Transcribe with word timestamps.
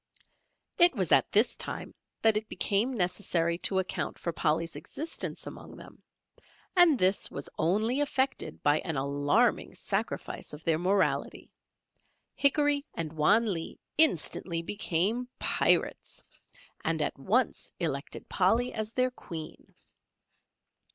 It 0.79 0.95
was 0.95 1.11
at 1.11 1.31
this 1.31 1.55
time 1.55 1.93
that 2.23 2.35
it 2.35 2.49
became 2.49 2.91
necessary 2.95 3.59
to 3.59 3.77
account 3.77 4.17
for 4.17 4.33
Polly's 4.33 4.75
existence 4.75 5.45
among 5.45 5.77
them, 5.77 6.01
and 6.75 6.97
this 6.97 7.29
was 7.29 7.47
only 7.59 7.99
effected 7.99 8.63
by 8.63 8.79
an 8.79 8.97
alarming 8.97 9.75
sacrifice 9.75 10.53
of 10.53 10.63
their 10.63 10.79
morality; 10.79 11.51
Hickory 12.33 12.83
and 12.95 13.13
Wan 13.13 13.53
Lee 13.53 13.77
instantly 13.95 14.63
became 14.63 15.29
Pirates, 15.37 16.23
and 16.83 16.99
at 16.99 17.19
once 17.19 17.71
elected 17.79 18.27
Polly 18.27 18.73
as 18.73 18.93
their 18.93 19.11
Queen. 19.11 19.71